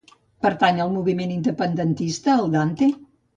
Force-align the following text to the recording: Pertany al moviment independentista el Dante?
Pertany 0.45 0.79
al 0.85 0.89
moviment 0.93 1.33
independentista 1.35 2.35
el 2.39 2.51
Dante? 2.57 2.91